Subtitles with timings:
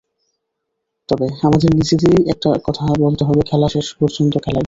[1.09, 4.59] তবে আমাদের নিজেদেরই একটা কথা বলতে হবে, খেলা শেষ পর্যন্ত খেলাই।